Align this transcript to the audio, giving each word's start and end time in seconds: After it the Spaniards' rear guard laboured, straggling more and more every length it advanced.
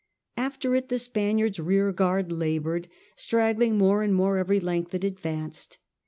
After 0.35 0.73
it 0.73 0.89
the 0.89 0.97
Spaniards' 0.97 1.59
rear 1.59 1.91
guard 1.91 2.31
laboured, 2.31 2.87
straggling 3.15 3.77
more 3.77 4.01
and 4.01 4.15
more 4.15 4.37
every 4.37 4.59
length 4.59 4.95
it 4.95 5.03
advanced. 5.03 5.77